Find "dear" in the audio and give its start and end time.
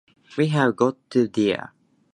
1.31-1.73